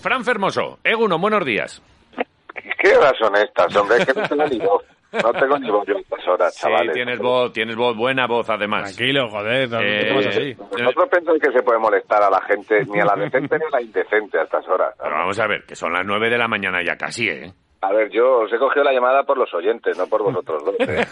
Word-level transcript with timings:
Fran 0.00 0.24
Fermoso, 0.24 0.78
Eguno, 0.82 1.18
buenos 1.18 1.44
días. 1.44 1.82
¿Qué 2.78 2.96
horas 2.96 3.12
son 3.18 3.36
estas, 3.36 3.74
hombre? 3.76 3.98
Es 3.98 4.06
que 4.06 4.14
no 4.20 4.28
tengo 4.28 4.46
ni 4.46 4.58
voz. 4.58 4.84
No 5.12 5.32
tengo 5.32 5.58
ni 5.58 5.70
voz 5.70 5.86
yo 5.86 5.96
a 5.96 6.00
estas 6.00 6.28
horas, 6.28 6.56
chavales. 6.56 6.86
Sí, 6.88 6.92
tienes 6.94 7.18
voz, 7.18 7.52
tienes 7.52 7.76
voz, 7.76 7.96
buena 7.96 8.26
voz 8.26 8.48
además. 8.48 8.94
Tranquilo, 8.94 9.28
joder, 9.28 9.68
no 9.68 9.80
Eh, 9.80 10.28
así. 10.28 10.54
Vosotros 10.54 11.08
pensáis 11.10 11.42
que 11.42 11.52
se 11.52 11.62
puede 11.62 11.78
molestar 11.80 12.22
a 12.22 12.30
la 12.30 12.40
gente, 12.42 12.84
ni 12.86 13.00
a 13.00 13.04
la 13.04 13.16
decente 13.16 13.58
ni 13.58 13.64
a 13.64 13.70
la 13.72 13.82
indecente 13.82 14.38
a 14.38 14.44
estas 14.44 14.66
horas. 14.68 14.94
Pero 15.02 15.10
vamos 15.16 15.38
a 15.38 15.46
ver, 15.46 15.64
que 15.64 15.74
son 15.74 15.92
las 15.92 16.06
nueve 16.06 16.30
de 16.30 16.38
la 16.38 16.48
mañana 16.48 16.80
ya 16.82 16.96
casi, 16.96 17.28
¿eh? 17.28 17.52
A 17.82 17.92
ver, 17.94 18.10
yo 18.10 18.40
os 18.40 18.52
he 18.52 18.58
cogido 18.58 18.84
la 18.84 18.92
llamada 18.92 19.22
por 19.22 19.38
los 19.38 19.52
oyentes, 19.54 19.96
no 19.96 20.06
por 20.06 20.22
vosotros 20.22 20.62
dos. 20.66 20.74
¿eh? 20.80 21.02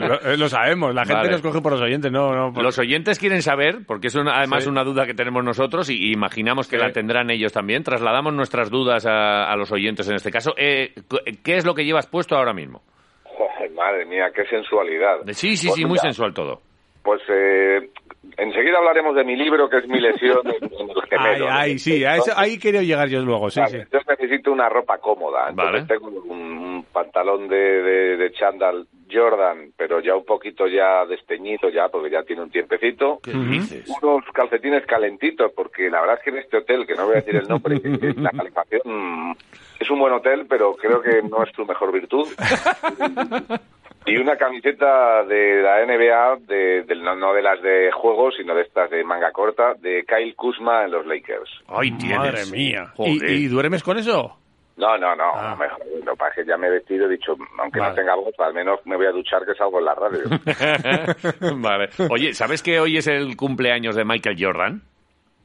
lo, 0.00 0.14
eh, 0.32 0.36
lo 0.36 0.48
sabemos, 0.48 0.94
la 0.94 1.02
gente 1.04 1.18
Vale. 1.22 1.30
nos 1.32 1.42
coge 1.42 1.60
por 1.60 1.72
los 1.72 1.80
oyentes, 1.82 2.12
no, 2.12 2.32
no. 2.32 2.52
por- 2.52 2.62
Los 2.62 2.78
oyentes 2.78 3.18
quieren 3.18 3.42
saber, 3.42 3.78
porque 3.84 4.06
es 4.06 4.14
una- 4.14 4.36
además 4.38 4.62
Sí. 4.62 4.70
una 4.70 4.84
duda 4.84 5.06
que 5.06 5.14
tenemos 5.14 5.42
nosotros 5.42 5.90
y 5.90 6.12
imaginamos 6.12 6.68
que 6.68 6.76
Sí. 6.78 6.82
la 6.82 6.92
tendrán 6.92 7.30
ellos 7.30 7.52
también. 7.52 7.82
Trasladamos 7.82 8.32
nuestras 8.32 8.70
dudas 8.70 9.04
a, 9.06 9.50
a 9.50 9.56
los 9.56 9.72
oyentes 9.72 10.08
en 10.08 10.14
este 10.14 10.30
caso. 10.30 10.54
Eh, 10.56 10.94
¿Qué 11.42 11.56
es 11.56 11.66
lo 11.66 11.74
que 11.74 11.84
llevas 11.84 12.06
puesto 12.06 12.36
ahora 12.36 12.52
mismo? 12.52 12.82
Joder, 13.24 13.72
madre 13.72 14.04
mía, 14.06 14.30
qué 14.32 14.44
sensualidad. 14.46 15.16
Sí, 15.32 15.56
sí, 15.56 15.66
Pues 15.66 15.80
sí, 15.80 15.84
muy 15.84 15.98
sensual 15.98 16.32
todo. 16.32 16.60
Pues 17.02 17.20
eh, 17.28 17.90
enseguida 18.38 18.78
hablaremos 18.78 19.16
de 19.16 19.24
mi 19.24 19.34
libro, 19.36 19.68
que 19.68 19.78
es 19.78 19.88
mi 19.88 20.00
lesión 20.00 20.38
en, 20.44 20.64
el 20.64 20.90
Ay, 21.18 21.34
gemelo. 21.34 21.46
ay, 21.50 21.78
sí, 21.80 22.04
a 22.04 22.16
eso- 22.16 22.32
ahí 22.36 22.56
quería 22.56 22.82
llegar 22.82 23.08
yo 23.08 23.20
luego, 23.20 23.50
sí, 23.50 23.60
sí. 23.66 23.78
Yo 23.92 23.98
necesito 24.24 24.52
una 24.52 24.68
ropa 24.68 24.98
cómoda. 24.98 25.48
Entonces 25.50 25.86
Vale. 25.86 25.86
tengo 25.86 26.08
un, 26.08 26.40
un 26.40 26.84
pantalón 26.92 27.48
de, 27.48 27.56
de, 27.82 28.16
de 28.16 28.32
chándal 28.32 28.86
Jordan, 29.10 29.72
pero 29.76 30.00
ya 30.00 30.16
un 30.16 30.24
poquito 30.24 30.66
ya 30.66 31.04
desteñido 31.06 31.68
ya, 31.68 31.88
porque 31.88 32.10
ya 32.10 32.22
tiene 32.22 32.42
un 32.42 32.50
tiempecito. 32.50 33.20
¿Qué 33.22 33.32
dices? 33.32 33.88
Unos 34.02 34.24
calcetines 34.32 34.84
calentitos, 34.86 35.52
porque 35.54 35.90
la 35.90 36.00
verdad 36.00 36.18
es 36.18 36.24
que 36.24 36.30
en 36.30 36.38
este 36.38 36.56
hotel, 36.58 36.86
que 36.86 36.94
no 36.94 37.06
voy 37.06 37.12
a 37.14 37.20
decir 37.20 37.36
el 37.36 37.48
nombre, 37.48 37.80
la 38.16 38.30
calefacción 38.30 39.36
es 39.78 39.90
un 39.90 39.98
buen 39.98 40.12
hotel, 40.12 40.46
pero 40.48 40.74
creo 40.74 41.00
que 41.00 41.22
no 41.22 41.42
es 41.42 41.50
su 41.54 41.64
mejor 41.64 41.92
virtud. 41.92 42.26
Y 44.06 44.16
una 44.18 44.36
camiseta 44.36 45.24
de 45.24 45.62
la 45.62 45.84
NBA, 45.86 46.36
de, 46.46 46.82
del- 46.82 47.02
no, 47.02 47.14
no 47.16 47.32
de 47.32 47.40
las 47.42 47.60
de 47.62 47.90
juego, 47.92 48.30
sino 48.32 48.54
de 48.54 48.62
estas 48.62 48.90
de 48.90 49.02
manga 49.02 49.32
corta, 49.32 49.74
de 49.80 50.04
Kyle 50.06 50.34
Kuzma 50.36 50.84
en 50.84 50.90
los 50.90 51.06
Lakers. 51.06 51.50
Ay, 51.68 51.90
tienes. 51.92 52.18
Madre 52.18 52.46
mía. 52.52 52.92
¿Y, 52.98 53.24
y 53.24 53.48
duermes 53.48 53.82
con 53.82 53.96
eso? 53.98 54.36
No, 54.76 54.98
no, 54.98 55.14
no, 55.14 55.30
Ah. 55.34 55.56
mejor, 55.58 55.78
no, 56.04 56.16
para 56.16 56.34
que 56.34 56.44
ya 56.44 56.56
me 56.56 56.66
he 56.66 56.70
vestido, 56.70 57.06
he 57.06 57.10
dicho, 57.10 57.36
aunque 57.60 57.78
Vale. 57.78 57.90
no 57.92 57.96
tenga 57.96 58.14
voz, 58.16 58.34
al 58.40 58.52
menos 58.52 58.80
me 58.84 58.96
voy 58.96 59.06
a 59.06 59.12
duchar 59.12 59.46
que 59.46 59.54
salgo 59.54 59.78
en 59.78 59.84
la 59.84 59.94
radio. 59.94 60.22
vale. 61.62 61.88
Oye, 62.10 62.34
¿sabes 62.34 62.62
que 62.62 62.80
hoy 62.80 62.96
es 62.96 63.06
el 63.06 63.36
cumpleaños 63.36 63.94
de 63.96 64.04
Michael 64.04 64.36
Jordan? 64.38 64.82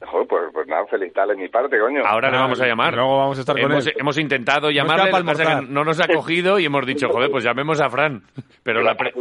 Joder, 0.04 0.26
pues, 0.52 0.59
nada, 0.70 0.86
felicitarle 0.86 1.36
mi 1.36 1.48
parte, 1.48 1.78
coño. 1.78 2.02
Ahora 2.06 2.30
le 2.30 2.36
Ah, 2.38 2.40
vamos 2.40 2.60
a 2.60 2.66
llamar. 2.66 2.94
luego 2.94 3.18
vamos 3.18 3.36
a 3.36 3.40
estar 3.40 3.60
con 3.60 3.70
hemos, 3.70 3.86
él. 3.86 3.94
hemos 3.98 4.16
intentado 4.16 4.70
llamarle, 4.70 5.10
pasa 5.10 5.22
que 5.42 5.44
palmotar. 5.44 5.62
no 5.70 5.84
nos 5.84 6.00
ha 6.00 6.06
cogido 6.08 6.58
y 6.58 6.64
hemos 6.64 6.86
dicho, 6.86 7.08
joder, 7.10 7.30
pues 7.30 7.44
llamemos 7.44 7.80
a 7.80 7.90
Fran. 7.90 8.22
Pero 8.62 8.80
la 8.82 8.94
pre- 8.94 9.12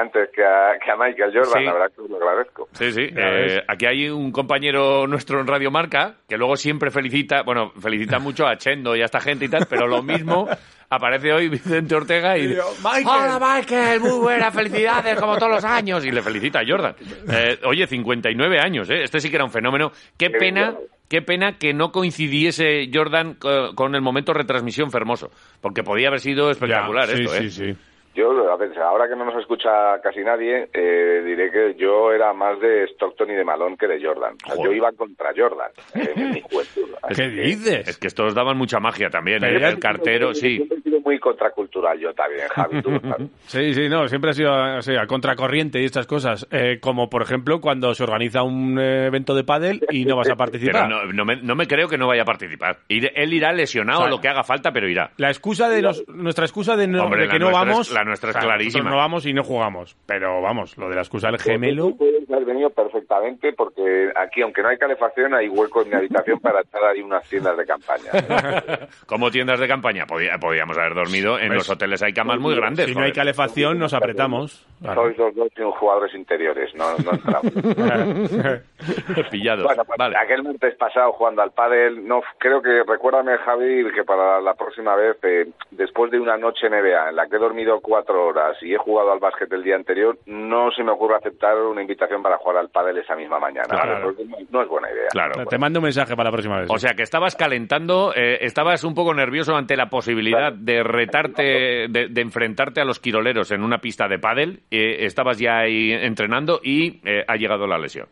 antes 0.00 0.30
que 0.34 0.44
a, 0.44 0.78
que 0.82 0.90
a 0.90 0.96
Michael 0.96 1.32
Jordan, 1.34 1.52
Sí. 1.60 1.64
la 1.64 1.72
verdad 1.72 1.90
que 1.94 2.02
os 2.02 2.10
lo 2.10 2.16
agradezco. 2.16 2.68
Sí, 2.72 2.92
sí. 2.92 3.08
Eh, 3.16 3.60
aquí 3.66 3.86
hay 3.86 4.08
un 4.08 4.30
compañero 4.30 5.06
nuestro 5.06 5.40
en 5.40 5.46
Radio 5.46 5.70
Marca 5.70 6.14
que 6.28 6.36
luego 6.36 6.56
siempre 6.56 6.90
felicita, 6.90 7.42
bueno, 7.42 7.70
felicita 7.80 8.18
mucho 8.20 8.46
a 8.46 8.56
Chendo 8.56 8.94
y 8.94 9.02
a 9.02 9.06
esta 9.06 9.20
gente 9.20 9.46
y 9.46 9.48
tal, 9.48 9.66
pero 9.68 9.86
lo 9.88 10.02
mismo 10.02 10.46
aparece 10.88 11.32
hoy 11.32 11.48
Vicente 11.48 11.94
Ortega 11.94 12.36
y... 12.38 12.54
Yo, 12.54 12.64
"Michael". 12.84 13.06
Hola 13.06 13.38
Michael, 13.56 14.00
muy 14.00 14.18
buenas, 14.20 14.54
felicidades 14.54 15.18
como 15.20 15.36
todos 15.36 15.52
los 15.52 15.64
años. 15.64 16.04
Y 16.04 16.10
le 16.10 16.22
felicita 16.22 16.60
a 16.60 16.62
Jordan. 16.66 16.94
Eh, 17.30 17.58
oye, 17.64 17.86
59 17.86 18.58
años, 18.60 18.88
¿eh? 18.90 19.02
Este 19.04 19.20
sí 19.20 19.30
que 19.30 19.36
era 19.36 19.44
un 19.44 19.50
fenómeno. 19.52 19.90
Qué 20.18 20.28
Qué 20.30 20.38
pena... 20.38 20.70
bien. 20.70 20.89
Qué 21.10 21.22
pena 21.22 21.58
que 21.58 21.74
no 21.74 21.90
coincidiese 21.90 22.88
Jordan 22.94 23.34
co- 23.34 23.74
con 23.74 23.96
el 23.96 24.00
momento 24.00 24.32
retransmisión 24.32 24.92
Fermoso, 24.92 25.30
porque 25.60 25.82
podía 25.82 26.06
haber 26.06 26.20
sido 26.20 26.52
espectacular 26.52 27.08
Ya, 27.08 27.16
sí, 27.16 27.22
esto, 27.24 27.34
¿eh? 27.36 27.50
sí, 27.50 27.50
sí. 27.50 27.76
Yo, 28.20 28.52
a 28.52 28.56
ver, 28.56 28.78
ahora 28.78 29.08
que 29.08 29.16
no 29.16 29.24
nos 29.24 29.36
escucha 29.40 30.00
casi 30.02 30.20
nadie, 30.20 30.68
eh, 30.72 31.22
diré 31.24 31.50
que 31.50 31.74
yo 31.78 32.12
era 32.12 32.32
más 32.32 32.60
de 32.60 32.84
Stockton 32.92 33.30
y 33.30 33.34
de 33.34 33.44
Malone 33.44 33.76
que 33.78 33.86
de 33.88 34.02
Jordan. 34.04 34.34
O 34.46 34.54
sea, 34.54 34.64
yo 34.64 34.72
iba 34.72 34.92
contra 34.92 35.30
Jordan 35.36 35.70
eh, 35.94 36.12
en 36.16 36.30
mi 36.32 36.40
juventud. 36.42 36.90
¿Qué 37.16 37.28
dices? 37.28 37.88
Es 37.88 37.98
que 37.98 38.06
estos 38.08 38.34
daban 38.34 38.56
mucha 38.58 38.78
magia 38.78 39.08
también, 39.10 39.42
¿eh? 39.44 39.56
El 39.56 39.78
cartero, 39.78 40.34
sí. 40.34 40.56
Siempre 40.56 40.78
he 40.78 40.82
sido 40.82 41.00
muy 41.00 41.18
contracultural 41.18 41.98
yo 41.98 42.12
también, 42.14 42.46
Javi. 42.48 42.82
tú. 42.82 42.90
Sí, 43.46 43.74
sí, 43.74 43.88
no, 43.88 44.06
siempre 44.08 44.30
ha 44.30 44.34
sido 44.34 44.52
así, 44.54 44.94
a 44.96 45.06
contracorriente 45.06 45.80
y 45.80 45.84
estas 45.84 46.06
cosas. 46.06 46.46
Eh, 46.50 46.78
como, 46.80 47.08
por 47.10 47.22
ejemplo, 47.22 47.60
cuando 47.60 47.94
se 47.94 48.04
organiza 48.04 48.42
un 48.42 48.78
eh, 48.78 49.06
evento 49.06 49.34
de 49.34 49.44
pádel 49.44 49.80
y 49.90 50.04
no 50.04 50.16
vas 50.16 50.28
a 50.28 50.32
Pero 50.32 50.38
participar. 50.38 50.88
no, 50.88 51.04
no 51.04 51.24
me, 51.24 51.36
no 51.36 51.54
me 51.56 51.66
creo 51.66 51.88
que 51.88 51.98
no 51.98 52.06
vaya 52.06 52.22
a 52.22 52.26
participar. 52.26 52.78
Ir- 52.88 53.10
él 53.14 53.32
irá 53.32 53.52
lesionado, 53.52 54.00
O 54.00 54.02
sea, 54.02 54.10
lo 54.10 54.20
que 54.20 54.28
haga 54.28 54.44
falta, 54.44 54.72
pero 54.72 54.88
irá. 54.88 55.10
La 55.16 55.28
excusa 55.30 55.68
de 55.68 55.82
nos- 55.82 56.06
nuestra 56.08 56.44
excusa 56.44 56.76
de, 56.76 56.86
no, 56.86 57.04
Hombre, 57.04 57.22
de 57.22 57.26
la 57.26 57.32
que 57.32 57.38
no 57.38 57.46
es- 57.48 57.52
vamos. 57.52 57.92
la 57.92 58.04
nuestra 58.10 58.30
es. 58.30 58.84
No 58.84 58.96
vamos 58.96 59.26
y 59.26 59.32
no 59.32 59.42
jugamos. 59.42 59.96
Pero 60.06 60.40
vamos, 60.42 60.76
lo 60.78 60.88
de 60.88 60.94
la 60.94 61.00
excusa 61.02 61.28
del 61.28 61.38
gemelo. 61.40 61.94
Puedes 61.96 62.30
haber 62.30 62.44
venido 62.44 62.70
perfectamente 62.70 63.52
porque 63.52 64.10
aquí, 64.16 64.42
aunque 64.42 64.62
no 64.62 64.68
hay 64.68 64.76
calefacción, 64.78 65.34
hay 65.34 65.48
hueco 65.48 65.82
en 65.82 65.88
mi 65.90 65.96
habitación 65.96 66.38
para 66.40 66.60
echar 66.60 66.84
ahí 66.84 67.00
unas 67.00 67.26
tiendas 67.28 67.56
de 67.56 67.64
campaña. 67.66 68.10
Como 69.06 69.30
tiendas 69.30 69.58
de 69.60 69.68
campaña, 69.68 70.06
podía- 70.06 70.38
podíamos 70.38 70.76
haber 70.78 70.94
dormido. 70.94 71.38
En 71.38 71.48
Pues, 71.48 71.58
los 71.58 71.70
hoteles 71.70 72.02
hay 72.02 72.12
camas 72.12 72.38
muy 72.38 72.54
grandes. 72.54 72.86
Si 72.86 72.94
no 72.94 73.02
hay 73.02 73.12
calefacción, 73.12 73.78
nos 73.78 73.94
apretamos. 73.94 74.66
Claro. 74.82 75.02
Sois 75.02 75.18
los 75.18 75.34
dos 75.34 75.48
sin 75.56 75.70
jugadores 75.70 76.14
interiores, 76.14 76.74
no, 76.74 76.84
no 76.98 77.12
entramos. 77.12 77.52
Pillados. 79.30 79.64
Bueno, 79.64 79.84
pues 79.84 79.98
vale. 79.98 80.16
aquel 80.16 80.42
martes 80.42 80.74
pasado 80.76 81.12
jugando 81.12 81.42
al 81.42 81.52
pádel, 81.52 82.06
no, 82.06 82.22
creo 82.38 82.62
que, 82.62 82.82
recuérdame 82.86 83.36
Javi, 83.38 83.84
que 83.94 84.04
para 84.04 84.40
la 84.40 84.54
próxima 84.54 84.96
vez, 84.96 85.16
eh, 85.22 85.46
después 85.70 86.10
de 86.10 86.18
una 86.18 86.36
noche 86.36 86.68
NBA 86.68 87.10
en 87.10 87.16
la 87.16 87.26
que 87.28 87.36
he 87.36 87.38
dormido 87.38 87.80
cuatro 87.90 88.28
horas 88.28 88.56
y 88.62 88.72
he 88.72 88.78
jugado 88.78 89.10
al 89.10 89.18
básquet 89.18 89.52
el 89.52 89.64
día 89.64 89.74
anterior, 89.74 90.16
no 90.26 90.70
se 90.70 90.84
me 90.84 90.92
ocurre 90.92 91.16
aceptar 91.16 91.56
una 91.58 91.82
invitación 91.82 92.22
para 92.22 92.38
jugar 92.38 92.58
al 92.58 92.68
pádel 92.68 92.98
esa 92.98 93.16
misma 93.16 93.40
mañana. 93.40 93.66
Claro. 93.68 94.12
no, 94.50 94.62
es 94.62 94.68
buena 94.68 94.88
idea. 94.92 95.08
Claro. 95.10 95.44
Te 95.44 95.58
mando 95.58 95.80
un 95.80 95.84
mensaje 95.84 96.14
para 96.14 96.28
la 96.28 96.32
próxima 96.32 96.60
vez. 96.60 96.68
O 96.70 96.78
sea, 96.78 96.92
que 96.94 97.02
estabas 97.02 97.34
calentando, 97.34 98.12
eh, 98.14 98.38
estabas 98.42 98.84
un 98.84 98.94
poco 98.94 99.12
nervioso 99.12 99.56
ante 99.56 99.76
la 99.76 99.86
posibilidad 99.86 100.52
de 100.52 100.84
retarte, 100.84 101.42
de, 101.88 102.06
de 102.08 102.20
enfrentarte 102.20 102.80
a 102.80 102.84
los 102.84 103.00
quiroleros 103.00 103.50
en 103.50 103.64
una 103.64 103.78
pista 103.78 104.06
de 104.06 104.20
pádel. 104.20 104.60
eh, 104.70 105.04
estabas 105.04 105.38
ya 105.40 105.58
ahí 105.58 105.90
entrenando 105.90 106.60
y 106.62 107.00
eh, 107.04 107.24
ha 107.26 107.34
llegado 107.36 107.66
la 107.66 107.78
lesión. 107.78 108.06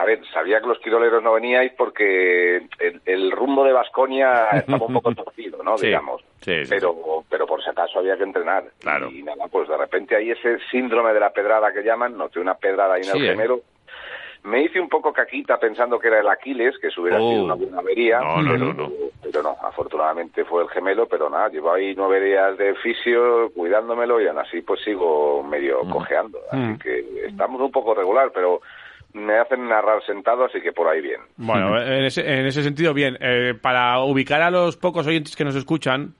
A 0.00 0.04
ver, 0.04 0.20
sabía 0.32 0.60
que 0.60 0.66
los 0.66 0.78
quiroleros 0.78 1.22
no 1.22 1.32
veníais 1.32 1.72
porque 1.76 2.56
el, 2.78 3.00
el 3.04 3.30
rumbo 3.30 3.64
de 3.64 3.72
Vasconia 3.72 4.48
estaba 4.50 4.86
un 4.86 4.92
poco 4.94 5.14
torcido, 5.14 5.62
¿no? 5.62 5.76
Sí, 5.78 5.86
Digamos. 5.86 6.22
sí, 6.40 6.64
sí, 6.64 6.70
pero, 6.70 6.94
pero 7.28 7.46
por 7.46 7.62
si 7.62 7.70
acaso 7.70 7.98
había 7.98 8.16
que 8.16 8.24
entrenar. 8.24 8.64
Claro. 8.80 9.10
Y 9.10 9.22
nada, 9.22 9.46
pues 9.48 9.68
de 9.68 9.76
repente 9.76 10.16
hay 10.16 10.30
ese 10.30 10.58
síndrome 10.70 11.12
de 11.12 11.20
la 11.20 11.30
pedrada 11.30 11.72
que 11.72 11.82
llaman, 11.82 12.16
noté 12.16 12.40
una 12.40 12.54
pedrada 12.54 12.94
ahí 12.94 13.02
en 13.02 13.16
el 13.16 13.24
¿eh? 13.24 13.28
gemelo. 13.30 13.60
Me 14.44 14.62
hice 14.62 14.80
un 14.80 14.88
poco 14.88 15.12
caquita 15.12 15.58
pensando 15.58 15.98
que 15.98 16.06
era 16.06 16.20
el 16.20 16.28
Aquiles, 16.28 16.78
que 16.78 16.86
eso 16.86 17.02
hubiera 17.02 17.18
Oh. 17.20 17.28
sido 17.28 17.44
una 17.44 17.54
buena 17.54 17.78
avería. 17.80 18.20
No, 18.20 18.40
no, 18.40 18.52
pero, 18.52 18.64
no, 18.66 18.72
no. 18.74 18.90
pero 19.20 19.42
no, 19.42 19.56
afortunadamente 19.62 20.44
fue 20.44 20.62
el 20.62 20.68
gemelo, 20.68 21.06
pero 21.08 21.28
nada, 21.28 21.48
llevo 21.48 21.72
ahí 21.72 21.92
nueve 21.96 22.20
días 22.20 22.56
de 22.56 22.74
fisio 22.76 23.50
cuidándomelo 23.52 24.20
y 24.20 24.28
aún 24.28 24.38
así 24.38 24.62
pues 24.62 24.80
sigo 24.82 25.42
medio 25.42 25.80
cojeando. 25.90 26.38
Así 26.52 26.60
Mm. 26.62 26.78
que 26.78 27.26
estamos 27.26 27.60
un 27.60 27.72
poco 27.72 27.94
regular, 27.94 28.30
pero 28.32 28.60
me 29.12 29.38
hacen 29.38 29.68
narrar 29.68 30.02
sentado, 30.06 30.44
así 30.44 30.60
que 30.60 30.72
por 30.72 30.88
ahí 30.88 31.00
bien. 31.00 31.20
Bueno, 31.36 31.80
en 31.92 32.04
ese, 32.04 32.20
en 32.40 32.46
ese 32.46 32.62
sentido, 32.62 32.94
bien. 32.94 33.16
Eh, 33.20 33.54
para 33.60 34.00
ubicar 34.00 34.42
a 34.42 34.50
los 34.50 34.76
pocos 34.76 35.06
oyentes 35.06 35.36
que 35.36 35.44
nos 35.44 35.54
escuchan, 35.56 36.14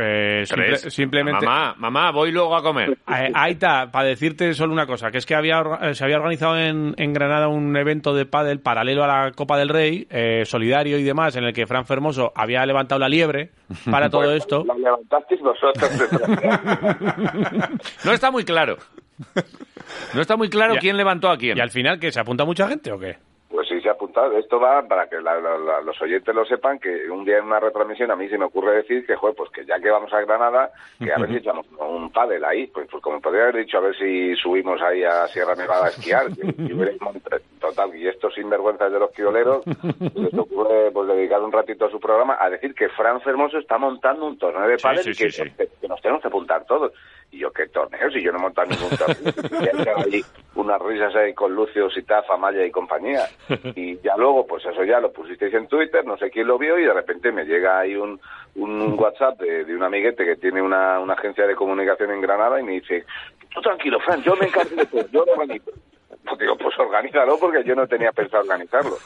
eh, 0.00 0.44
simple- 0.46 0.76
simplemente... 0.90 1.44
Mamá, 1.44 1.74
mamá, 1.76 2.12
voy 2.12 2.30
luego 2.30 2.54
a 2.54 2.62
comer. 2.62 2.98
Eh, 3.12 3.32
Aita, 3.34 3.90
para 3.90 4.06
decirte 4.06 4.54
solo 4.54 4.72
una 4.72 4.86
cosa, 4.86 5.10
que 5.10 5.18
es 5.18 5.26
que 5.26 5.34
había 5.34 5.60
eh, 5.82 5.94
se 5.94 6.04
había 6.04 6.18
organizado 6.18 6.56
en, 6.56 6.94
en 6.98 7.12
Granada 7.12 7.48
un 7.48 7.76
evento 7.76 8.14
de 8.14 8.24
pádel 8.24 8.60
paralelo 8.60 9.02
a 9.02 9.06
la 9.08 9.32
Copa 9.32 9.58
del 9.58 9.70
Rey, 9.70 10.06
eh, 10.10 10.44
solidario 10.44 10.98
y 10.98 11.02
demás, 11.02 11.34
en 11.34 11.42
el 11.44 11.52
que 11.52 11.66
Fran 11.66 11.84
Fermoso 11.84 12.32
había 12.36 12.64
levantado 12.64 13.00
la 13.00 13.08
liebre 13.08 13.50
para 13.90 14.08
todo 14.10 14.32
esto. 14.32 14.62
Lo 14.64 14.78
levantasteis 14.78 15.40
vosotros. 15.40 15.90
No 18.04 18.12
está 18.12 18.30
muy 18.30 18.44
claro. 18.44 18.76
No 20.14 20.20
está 20.20 20.36
muy 20.36 20.48
claro 20.50 20.74
quién 20.80 20.96
levantó 20.96 21.28
a 21.30 21.36
quién. 21.38 21.56
¿Y 21.56 21.60
al 21.60 21.70
final 21.70 21.98
que 21.98 22.12
se 22.12 22.20
apunta 22.20 22.44
mucha 22.44 22.68
gente 22.68 22.92
o 22.92 22.98
qué? 22.98 23.16
pues 23.50 23.66
sí, 23.66 23.80
se 23.80 23.88
apuntó 23.88 24.20
montado. 24.20 24.38
Esto 24.38 24.60
va 24.60 24.86
para 24.86 25.08
que 25.08 25.16
la- 25.20 25.40
la- 25.40 25.58
la- 25.58 25.80
los 25.80 26.00
oyentes 26.02 26.32
lo 26.34 26.44
sepan, 26.44 26.78
que 26.78 27.10
un 27.10 27.24
día 27.24 27.38
en 27.38 27.44
una 27.46 27.58
retransmisión 27.58 28.10
a 28.10 28.14
mí 28.14 28.28
se 28.28 28.36
me 28.38 28.44
ocurre 28.44 28.76
decir 28.76 29.04
que, 29.06 29.16
joder, 29.16 29.34
pues 29.34 29.50
que 29.50 29.64
ya 29.64 29.80
que 29.80 29.90
vamos 29.90 30.12
a 30.12 30.20
Granada, 30.20 30.70
que 31.02 31.10
a 31.12 31.18
ver 31.18 31.30
si 31.30 31.36
echamos 31.38 31.66
un 31.78 32.12
pádel 32.12 32.44
ahí. 32.44 32.66
Pues, 32.68 32.86
pues 32.90 33.02
como 33.02 33.20
podría 33.20 33.44
haber 33.44 33.56
dicho, 33.56 33.78
a 33.78 33.80
ver 33.80 33.96
si 33.96 34.36
subimos 34.36 34.80
ahí 34.82 35.02
a 35.02 35.26
Sierra 35.28 35.54
Nevada 35.56 35.86
a 35.86 35.88
esquiar. 35.88 36.26
Y- 36.30 36.62
y 36.72 36.98
Total, 37.58 37.96
y 37.96 38.06
estos 38.06 38.32
sinvergüenzas 38.34 38.92
de 38.92 38.98
los 39.00 39.10
quiroleros, 39.10 39.64
les 39.66 40.34
ocurre 40.38 40.90
pues, 40.92 41.08
dedicar 41.08 41.42
un 41.42 41.50
ratito 41.50 41.86
a 41.86 41.90
su 41.90 41.98
programa 41.98 42.36
a 42.38 42.48
decir 42.50 42.72
que 42.74 42.88
Fran 42.90 43.20
Fermoso 43.22 43.58
está 43.58 43.78
montando 43.78 44.26
un 44.26 44.38
torneo 44.38 44.68
de 44.68 44.76
Sí, 44.78 44.82
pádel 44.84 45.02
sí, 45.04 45.10
y 45.10 45.14
que, 45.14 45.30
sí, 45.32 45.42
sí. 45.42 45.50
que- 45.56 45.68
que 45.80 45.88
nos 45.88 46.00
tenemos 46.00 46.22
que 46.22 46.28
apuntar 46.28 46.64
todos. 46.66 46.92
Y 47.30 47.38
yo, 47.38 47.52
¿qué 47.52 47.66
torneo? 47.68 48.10
Si 48.10 48.22
yo 48.22 48.32
no 48.32 48.38
he 48.38 48.42
montado 48.42 48.68
ningún 48.68 48.90
torneo. 48.96 50.08
Y 50.10 50.24
unas 50.54 50.80
risas 50.80 51.14
ahí 51.14 51.34
con 51.34 51.54
Lucio, 51.54 51.90
Sitafa, 51.90 52.36
Maya 52.36 52.64
y 52.64 52.70
compañía. 52.70 53.26
Y 53.74 53.98
ya 54.00 54.16
luego, 54.16 54.46
pues 54.46 54.64
eso 54.64 54.82
ya 54.84 54.98
lo 54.98 55.12
pusisteis 55.12 55.52
en 55.54 55.68
Twitter, 55.68 56.04
no 56.04 56.16
sé 56.16 56.30
quién 56.30 56.46
lo 56.46 56.58
vio, 56.58 56.78
y 56.78 56.84
de 56.84 56.92
repente 56.94 57.30
me 57.30 57.44
llega 57.44 57.78
ahí 57.78 57.94
un, 57.94 58.18
un 58.56 58.98
WhatsApp 58.98 59.38
de, 59.40 59.64
de 59.64 59.76
un 59.76 59.82
amiguete 59.82 60.24
que 60.24 60.36
tiene 60.36 60.62
una, 60.62 60.98
una 61.00 61.14
agencia 61.14 61.46
de 61.46 61.54
comunicación 61.54 62.10
en 62.10 62.20
Granada 62.20 62.58
y 62.60 62.64
me 62.64 62.72
dice, 62.72 63.04
tú 63.52 63.60
tranquilo, 63.60 64.00
Fran, 64.00 64.22
yo 64.22 64.34
me 64.36 64.46
encargo 64.46 64.74
de 64.74 64.86
todo, 64.86 65.06
yo 65.12 65.24
lo 65.24 65.32
organizo. 65.32 65.70
Pues 66.24 66.40
digo, 66.40 66.56
pues 66.58 66.78
organízalo 66.78 67.38
porque 67.38 67.64
yo 67.64 67.74
no 67.74 67.86
tenía 67.86 68.12
pensado 68.12 68.42
organizarlo. 68.42 68.96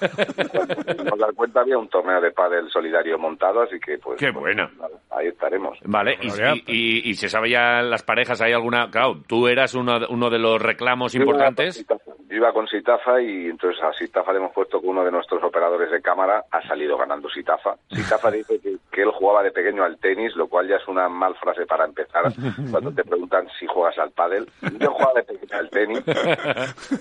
Cuando 0.53 1.05
nos 1.05 1.19
dar 1.19 1.35
cuenta 1.35 1.61
había 1.61 1.79
un 1.79 1.89
torneo 1.89 2.21
de 2.21 2.33
pádel 2.33 2.69
solidario 2.71 3.17
montado, 3.17 3.63
así 3.63 3.79
que 3.79 3.99
pues... 3.99 4.19
Qué 4.19 4.33
pues, 4.33 4.41
bueno. 4.41 4.69
nada, 4.77 4.97
ahí 5.17 5.29
estaremos. 5.29 5.79
Vale, 5.85 6.17
y, 6.23 6.31
y- 6.55 6.65
y- 6.67 7.11
y 7.11 7.15
se 7.15 7.29
sabe 7.29 7.51
ya 7.51 7.83
las 7.83 8.03
parejas, 8.03 8.41
¿hay 8.41 8.53
alguna? 8.53 8.91
Claro, 8.91 9.23
tú 9.27 9.49
eras 9.49 9.75
uno, 9.75 10.01
de- 10.01 10.07
uno 10.09 10.31
de 10.31 10.39
los 10.39 10.61
reclamos 10.61 11.15
importantes. 11.15 11.85
Iba 12.43 12.53
con 12.53 12.67
Sitafa, 12.67 13.21
y 13.21 13.47
entonces 13.47 13.81
a 13.83 13.93
Sitafa 13.93 14.33
le 14.33 14.39
hemos 14.39 14.53
puesto 14.53 14.81
que 14.81 14.87
uno 14.87 15.05
de 15.05 15.13
nuestros 15.13 15.43
operadores 15.45 15.91
de 15.91 16.03
cámara 16.03 16.45
ha 16.51 16.63
salido 16.67 16.99
ganando 16.99 17.29
Sitafa. 17.31 17.77
Sitafa 17.89 18.31
dice 18.33 18.61
que, 18.61 18.77
que 18.91 19.03
él 19.03 19.11
jugaba 19.11 19.43
de 19.43 19.53
pequeño 19.53 19.85
al 19.85 19.99
tenis, 19.99 20.35
lo 20.35 20.49
cual 20.49 20.69
ya 20.69 20.77
es 20.77 20.89
una 20.89 21.09
mal 21.09 21.35
frase 21.37 21.67
para 21.67 21.85
empezar. 21.85 22.25
Cuando 22.71 22.93
te 22.93 23.05
preguntan 23.05 23.47
si 23.59 23.67
juegas 23.67 23.97
al 23.99 24.11
pádel, 24.11 24.49
yo 24.79 24.91
jugaba 24.91 25.13
de 25.15 25.23
pequeño 25.23 25.59
al 25.59 25.71
tenis. 25.71 26.03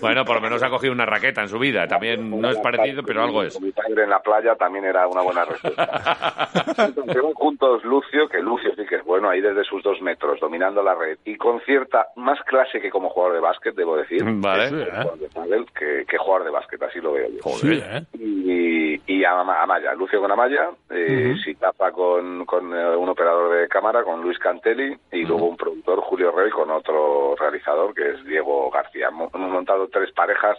Bueno, 0.01 0.25
por 0.25 0.35
lo 0.35 0.41
menos 0.41 0.63
ha 0.63 0.69
cogido 0.69 0.93
una 0.93 1.05
raqueta 1.05 1.41
en 1.41 1.49
su 1.49 1.59
vida. 1.59 1.87
También 1.87 2.41
no 2.41 2.49
es 2.49 2.57
parecido, 2.59 3.03
pero 3.03 3.23
algo 3.23 3.43
es. 3.43 3.59
Mi 3.61 3.71
padre 3.71 4.03
en 4.03 4.09
la 4.09 4.19
playa 4.19 4.55
también 4.55 4.85
era 4.85 5.07
una 5.07 5.21
buena 5.21 5.45
respuesta. 5.45 6.49
Entonces 6.77 7.17
juntos 7.35 7.83
Lucio, 7.83 8.27
que 8.29 8.39
Lucio 8.39 8.71
sí 8.75 8.85
que 8.85 8.95
es 8.95 9.03
bueno, 9.03 9.29
ahí 9.29 9.41
desde 9.41 9.63
sus 9.63 9.83
dos 9.83 10.01
metros, 10.01 10.39
dominando 10.39 10.83
la 10.83 10.95
red, 10.95 11.17
y 11.25 11.35
con 11.37 11.59
cierta 11.61 12.07
más 12.15 12.39
clase 12.43 12.79
que 12.79 12.89
como 12.89 13.09
jugador 13.09 13.35
de 13.35 13.41
básquet, 13.41 13.75
debo 13.75 13.97
decir. 13.97 14.23
Vale. 14.23 14.65
Es 14.65 14.71
¿eh? 14.71 15.29
Pádel 15.33 15.65
que, 15.77 16.05
que 16.07 16.17
jugador 16.17 16.45
de 16.45 16.51
básquet, 16.51 16.81
así 16.83 16.99
lo 16.99 17.13
veo 17.13 17.27
yo. 17.29 17.49
Sí, 17.57 17.81
¿eh? 17.83 18.03
Y, 18.13 19.01
y 19.13 19.23
a 19.23 19.39
Ama- 19.39 19.61
Amaya, 19.61 19.93
Lucio 19.93 20.19
con 20.21 20.31
Amaya, 20.31 20.69
eh, 20.89 21.35
Sitapa 21.43 21.91
con, 21.91 22.45
con 22.45 22.73
eh, 22.75 22.95
un 22.95 23.09
operador 23.09 23.55
de 23.59 23.67
cámara, 23.67 24.03
con 24.03 24.21
Luis 24.21 24.37
Cantelli, 24.39 24.95
y 25.11 25.23
luego 25.25 25.45
un 25.47 25.57
productor, 25.57 25.99
Julio 26.01 26.31
Rey, 26.31 26.49
con 26.51 26.69
otro 26.71 27.35
realizador, 27.39 27.93
que 27.93 28.11
es 28.11 28.23
Diego 28.25 28.69
García. 28.71 29.09
Mo- 29.11 29.29
Hemos 29.33 29.51
montado 29.51 29.87
tres 29.87 30.11
parejas, 30.11 30.57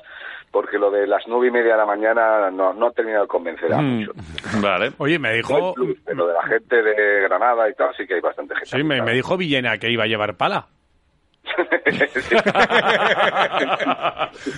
porque 0.51 0.79
lo 0.79 0.91
de 0.91 1.07
las 1.07 1.23
nueve 1.27 1.49
y 1.49 1.51
media 1.51 1.73
de 1.73 1.79
la 1.79 1.87
mañana 1.87 2.51
no, 2.51 2.73
no 2.73 2.87
ha 2.89 2.93
terminado 2.93 3.25
de 3.25 3.29
convencer 3.29 3.73
a 3.73 3.79
Mm, 3.81 3.99
muchos. 4.01 4.15
Vale. 4.63 4.93
Oye, 4.99 5.19
me 5.19 5.33
dijo... 5.35 5.75
plus, 5.75 5.97
pero 6.05 6.27
de 6.27 6.35
la 6.35 6.43
gente 6.45 6.83
de 6.83 7.21
Granada 7.23 7.69
y 7.69 7.75
tal, 7.75 7.95
sí 7.97 8.07
que 8.07 8.15
hay 8.15 8.21
bastante 8.21 8.55
gente. 8.55 8.71
Sí, 8.77 8.83
me, 8.83 9.03
me 9.03 9.13
dijo 9.13 9.37
Villena 9.37 9.79
que 9.79 9.91
iba 9.91 10.05
a 10.05 10.07
llevar 10.07 10.37
pala. 10.37 10.67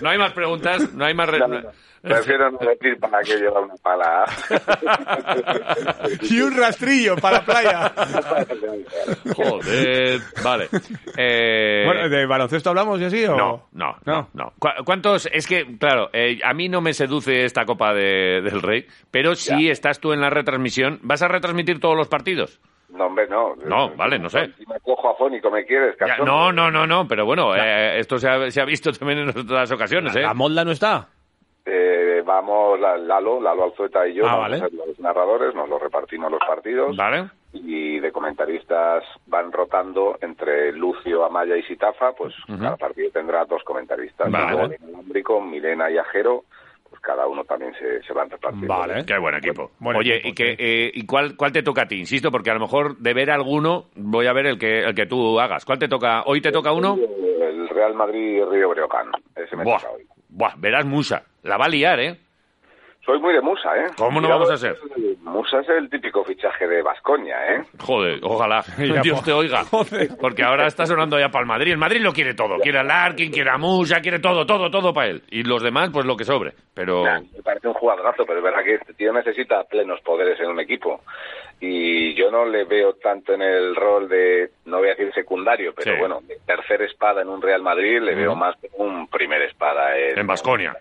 No 0.02 0.08
hay 0.11 0.19
más 0.19 0.32
preguntas, 0.32 0.93
no 0.94 1.05
hay 1.05 1.14
más... 1.14 1.29
re- 1.29 1.38
No, 1.41 1.49
no, 1.49 1.61
no. 1.61 1.70
Prefiero 2.02 2.50
no 2.50 2.58
decir 2.58 2.99
para 3.00 3.23
qué 3.23 3.37
lleva 3.38 3.61
una 3.61 3.76
pala. 3.76 4.26
Y 6.20 6.41
un 6.43 6.55
rastrillo 6.55 7.17
para 7.17 7.38
la 7.38 7.44
playa. 7.46 7.93
Joder, 9.35 10.20
vale. 10.43 10.69
Eh, 11.17 11.82
Bueno, 11.87 12.08
¿de 12.11 12.26
baloncesto 12.26 12.69
hablamos 12.70 13.00
y 13.00 13.05
así 13.05 13.25
o...? 13.25 13.35
No, 13.37 13.69
no, 13.73 13.96
no, 14.05 14.29
no. 14.35 14.52
¿Cu- 14.58 14.85
¿Cuántos? 14.85 15.26
Es 15.32 15.46
que, 15.46 15.79
claro, 15.79 16.11
eh, 16.12 16.41
a 16.44 16.52
mí 16.52 16.69
no 16.69 16.82
me 16.82 16.93
seduce 16.93 17.44
esta 17.46 17.64
Copa 17.64 17.94
de- 17.94 18.43
del 18.43 18.61
Rey, 18.61 18.87
pero 19.11 19.35
si 19.35 19.64
Ya. 19.67 19.73
estás 19.73 19.99
tú 19.99 20.12
en 20.12 20.20
la 20.20 20.29
retransmisión, 20.29 20.99
¿vas 21.02 21.23
a 21.23 21.29
retransmitir 21.29 21.81
todos 21.81 21.96
los 21.96 22.08
partidos? 22.08 22.61
No, 22.94 23.06
hombre, 23.06 23.26
no. 23.29 23.55
No, 23.56 23.91
vale, 23.96 24.19
no 24.19 24.31
sé. 24.31 24.52
Si 24.56 24.64
me 24.67 24.79
cojo 24.81 25.11
afónico, 25.11 25.50
¿me 25.50 25.64
quieres? 25.67 25.96
Ya, 26.00 26.19
no, 26.19 26.52
no, 26.52 26.70
no, 26.70 26.87
no, 26.87 27.06
pero 27.08 27.26
bueno, 27.26 27.55
eh, 27.56 27.99
esto 27.99 28.19
se 28.19 28.29
ha, 28.29 28.50
se 28.50 28.61
ha 28.61 28.64
visto 28.64 28.93
también 28.93 29.19
en 29.20 29.29
otras 29.31 29.70
ocasiones, 29.73 30.14
¿eh? 30.17 30.23
¿La 30.23 30.32
Molda 30.35 30.64
no 30.64 30.70
está? 30.70 31.08
Eh, 31.67 32.23
vamos, 32.25 32.79
la- 32.79 32.96
Lalo, 32.99 33.41
Lalo 33.41 33.64
Alzueta 33.64 34.06
y 34.06 34.14
yo, 34.14 34.25
Ah, 34.26 34.37
vamos 34.37 34.41
vale. 34.43 34.56
a 34.56 34.58
ser 34.61 34.73
los 34.75 35.00
narradores, 35.00 35.55
nos 35.55 35.69
los 35.69 35.81
repartimos 35.82 36.31
los 36.31 36.41
partidos. 36.46 36.96
¿Vale? 36.96 37.31
Y 37.52 38.00
de 38.00 38.11
comentaristas 38.12 39.05
van 39.26 39.50
rotando 39.52 40.19
entre 40.20 40.73
Lucio, 40.73 41.25
Amaya 41.25 41.56
y 41.56 41.62
Sitafa, 41.62 42.12
pues 42.12 42.35
cada 42.46 42.76
partido 42.76 43.11
tendrá 43.12 43.44
dos 43.44 43.62
comentaristas. 43.64 44.31
Vale. 44.31 44.79
Milena 45.41 45.91
y 45.91 45.96
Ajero, 45.99 46.44
cada 47.04 47.26
uno 47.26 47.44
también 47.44 47.72
se, 47.74 48.02
se 48.02 48.12
van 48.12 48.30
repartiendo. 48.30 48.68
Vale. 48.74 49.04
Qué 49.06 49.18
buen 49.18 49.34
equipo. 49.34 49.70
Buen 49.78 49.96
Oye, 49.96 50.16
equipo, 50.16 50.28
¿y, 50.28 50.34
que, 50.34 50.50
sí. 50.50 50.56
eh, 50.58 50.90
¿y 50.94 51.06
cuál, 51.06 51.36
cuál 51.36 51.52
te 51.52 51.62
toca 51.62 51.82
a 51.82 51.86
ti? 51.86 51.96
Insisto, 51.98 52.30
porque 52.30 52.50
a 52.50 52.54
lo 52.54 52.60
mejor 52.60 52.96
de 52.98 53.14
ver 53.14 53.30
alguno 53.30 53.86
voy 53.96 54.26
a 54.26 54.32
ver 54.32 54.46
el 54.46 54.58
que, 54.58 54.80
el 54.80 54.94
que 54.94 55.06
tú 55.06 55.38
hagas. 55.38 55.64
¿Cuál 55.64 55.78
te 55.78 55.88
toca? 55.88 56.22
¿Hoy 56.26 56.40
te 56.40 56.50
toca 56.50 56.72
uno? 56.72 56.96
El 56.96 57.68
Real 57.68 57.94
Madrid 57.94 58.42
Río 58.50 58.68
Breogán, 58.70 59.10
ese 59.36 59.56
me 59.56 59.64
Buah, 59.64 59.78
toca 59.78 59.92
hoy. 59.92 60.04
buah, 60.30 60.54
verás 60.56 60.84
Musa. 60.86 61.22
La 61.42 61.56
va 61.58 61.66
a 61.66 61.68
liar, 61.68 62.00
¿eh? 62.00 62.20
Soy 63.04 63.18
muy 63.20 63.34
de 63.34 63.40
Musa, 63.42 63.76
¿eh? 63.76 63.86
¿Cómo 63.98 64.18
no 64.20 64.28
vamos 64.30 64.50
a 64.50 64.56
ser? 64.56 64.78
Musa 65.20 65.60
es 65.60 65.68
el 65.68 65.90
típico 65.90 66.24
fichaje 66.24 66.66
de 66.66 66.80
Vascoña, 66.80 67.36
¿eh? 67.54 67.64
Joder, 67.78 68.18
ojalá. 68.22 68.64
Dios 69.02 69.22
te 69.22 69.32
oiga. 69.32 69.62
joder. 69.64 70.08
Porque 70.18 70.42
ahora 70.42 70.66
está 70.66 70.86
sonando 70.86 71.18
ya 71.18 71.28
para 71.28 71.42
el 71.42 71.48
Madrid. 71.48 71.72
El 71.72 71.78
Madrid 71.78 72.00
lo 72.00 72.12
quiere 72.14 72.32
todo. 72.34 72.58
Quiere 72.60 72.78
a 72.78 72.82
Larkin, 72.82 73.30
quiere 73.30 73.50
a 73.50 73.58
Musa, 73.58 74.00
quiere 74.00 74.20
todo, 74.20 74.46
todo, 74.46 74.70
todo 74.70 74.94
para 74.94 75.08
él. 75.08 75.22
Y 75.30 75.42
los 75.42 75.62
demás, 75.62 75.90
pues 75.92 76.06
lo 76.06 76.16
que 76.16 76.24
sobre. 76.24 76.52
Pero... 76.72 77.04
Nah, 77.04 77.20
me 77.20 77.42
parece 77.42 77.68
un 77.68 77.74
jugadorazo, 77.74 78.24
pero 78.24 78.38
es 78.38 78.44
verdad 78.44 78.64
que 78.64 78.74
este 78.76 78.94
tío 78.94 79.12
necesita 79.12 79.64
plenos 79.64 80.00
poderes 80.00 80.40
en 80.40 80.46
un 80.48 80.60
equipo. 80.60 81.02
Y 81.60 82.14
yo 82.14 82.30
no 82.30 82.46
le 82.46 82.64
veo 82.64 82.94
tanto 82.94 83.34
en 83.34 83.42
el 83.42 83.76
rol 83.76 84.08
de, 84.08 84.50
no 84.64 84.78
voy 84.78 84.88
a 84.88 84.94
decir 84.94 85.12
secundario, 85.14 85.72
pero 85.74 85.92
Sí. 85.92 85.98
bueno, 86.00 86.20
de 86.22 86.36
tercer 86.46 86.80
espada 86.82 87.20
en 87.22 87.28
un 87.28 87.40
Real 87.42 87.62
Madrid, 87.62 88.00
le 88.00 88.14
veo 88.14 88.34
más 88.34 88.56
como 88.56 88.84
un 88.90 89.06
primer 89.08 89.42
espada 89.42 89.96
en, 89.98 90.18
En 90.18 90.26
Basconia. 90.26 90.74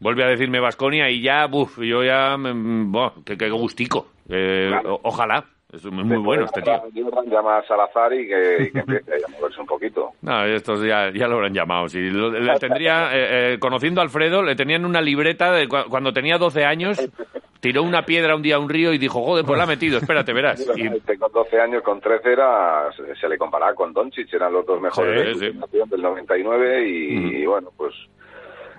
Vuelve 0.00 0.24
a 0.24 0.28
decirme 0.28 0.60
Basconia 0.60 1.08
y 1.10 1.22
ya, 1.22 1.46
buf, 1.46 1.78
yo 1.78 2.04
ya, 2.04 2.36
buah, 2.38 3.12
qué, 3.24 3.36
qué 3.36 3.50
gustico. 3.50 4.08
Eh, 4.28 4.66
Claro. 4.70 4.94
o- 4.96 5.00
ojalá. 5.04 5.44
Es 5.72 5.84
muy, 5.84 6.04
muy 6.04 6.18
bueno 6.18 6.44
este 6.44 6.62
tío. 6.62 6.80
Llama 7.28 7.58
a 7.58 7.66
Salazar 7.66 8.12
y 8.14 8.28
que, 8.28 8.62
y 8.68 8.70
que 8.72 8.78
empiece 8.78 9.12
a 9.26 9.28
moverse 9.30 9.60
un 9.60 9.66
poquito. 9.66 10.10
No, 10.22 10.44
estos 10.44 10.80
ya, 10.82 11.10
ya 11.12 11.26
lo 11.26 11.34
habrán 11.34 11.52
llamado. 11.54 11.86
Lo- 11.92 12.30
le 12.30 12.54
tendría, 12.60 13.10
eh, 13.12 13.54
eh, 13.54 13.58
conociendo 13.58 14.00
a 14.00 14.04
Alfredo, 14.04 14.42
le 14.42 14.54
tenían 14.54 14.84
una 14.84 15.00
libreta 15.00 15.50
de 15.52 15.68
cua- 15.68 15.86
cuando 15.88 16.12
tenía 16.12 16.38
12 16.38 16.64
años, 16.64 16.98
tiró 17.60 17.82
una 17.82 18.02
piedra 18.06 18.36
un 18.36 18.42
día 18.42 18.56
a 18.56 18.58
un 18.60 18.68
río 18.68 18.92
y 18.92 18.98
dijo, 18.98 19.22
joder, 19.24 19.44
pues 19.44 19.58
la 19.58 19.64
ha 19.64 19.66
metido, 19.66 19.98
espérate, 19.98 20.32
verás. 20.32 20.64
Y 20.76 20.86
Este 20.86 21.18
con 21.18 21.32
12 21.32 21.60
años, 21.60 21.82
con 21.82 22.00
13 22.00 22.32
era, 22.32 22.84
se, 23.20 23.28
le 23.28 23.36
comparaba 23.36 23.74
con 23.74 23.92
Doncic, 23.92 24.32
eran 24.32 24.52
los 24.52 24.64
dos 24.64 24.80
mejores 24.80 25.36
Sí, 25.36 25.46
de 25.46 25.52
sí. 25.52 25.58
del 25.90 26.00
99 26.02 26.88
y, 26.88 27.42
y 27.42 27.46
bueno, 27.46 27.70
pues 27.76 27.92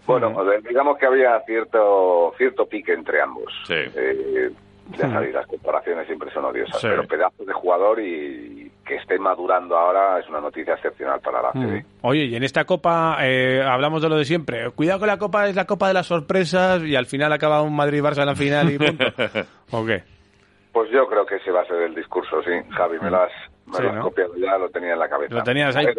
bueno, 0.07 0.33
digamos 0.67 0.97
que 0.97 1.05
había 1.05 1.39
cierto 1.45 2.33
cierto 2.37 2.65
pique 2.65 2.93
entre 2.93 3.21
ambos. 3.21 3.53
Sí. 3.67 3.75
Eh, 3.75 4.49
ya 4.97 5.09
sabéis, 5.11 5.33
las 5.33 5.45
comparaciones 5.47 6.07
siempre 6.07 6.31
son 6.31 6.45
odiosas, 6.45 6.79
Sí. 6.79 6.87
pero 6.89 7.05
pedazo 7.05 7.43
de 7.43 7.51
jugador 7.53 7.99
y 7.99 8.71
que 8.85 8.95
esté 8.95 9.19
madurando 9.19 9.77
ahora 9.77 10.17
es 10.17 10.29
una 10.29 10.39
noticia 10.39 10.75
excepcional 10.75 11.19
para 11.19 11.41
la 11.41 11.51
CB. 11.51 11.83
Oye, 12.03 12.23
y 12.23 12.35
en 12.37 12.43
esta 12.43 12.63
copa 12.63 13.17
eh, 13.21 13.61
hablamos 13.61 14.01
de 14.01 14.07
lo 14.07 14.15
de 14.15 14.23
siempre. 14.23 14.71
Cuidado 14.71 15.01
que 15.01 15.07
la 15.07 15.17
copa 15.17 15.49
es 15.49 15.55
la 15.57 15.65
copa 15.65 15.89
de 15.89 15.93
las 15.93 16.07
sorpresas 16.07 16.81
y 16.83 16.95
al 16.95 17.05
final 17.05 17.33
acaba 17.33 17.61
un 17.61 17.75
Madrid-Barça 17.75 18.21
en 18.21 18.25
la 18.27 18.35
final 18.35 18.69
y 18.71 18.77
punto. 18.77 19.03
¿O 19.71 19.85
qué? 19.85 20.03
Pues 20.71 20.89
yo 20.91 21.05
creo 21.07 21.25
que 21.25 21.35
ese 21.35 21.51
va 21.51 21.63
a 21.63 21.65
ser 21.65 21.81
el 21.81 21.93
discurso, 21.95 22.41
sí. 22.43 22.51
Javi, 22.69 22.97
me 23.01 23.09
lo 23.11 23.23
has, 23.23 23.31
me 23.67 23.77
Sí, 23.77 23.83
lo 23.83 23.89
has 23.89 23.95
¿no? 23.95 24.01
copiado 24.03 24.35
ya, 24.37 24.57
lo 24.57 24.69
tenía 24.69 24.93
en 24.93 24.99
la 24.99 25.09
cabeza. 25.09 25.35
Lo 25.35 25.43
tenías 25.43 25.75
ahí. 25.75 25.85
Ver, 25.85 25.97